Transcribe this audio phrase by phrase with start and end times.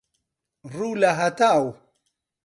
[0.73, 1.65] ڕوو لە هەتاو